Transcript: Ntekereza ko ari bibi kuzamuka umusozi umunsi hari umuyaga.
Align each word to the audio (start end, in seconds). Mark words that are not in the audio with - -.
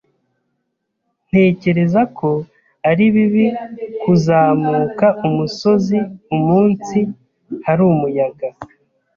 Ntekereza 1.27 2.01
ko 2.17 2.29
ari 2.89 3.05
bibi 3.13 3.45
kuzamuka 4.01 5.07
umusozi 5.27 5.97
umunsi 6.35 6.99
hari 7.67 7.81
umuyaga. 7.93 8.47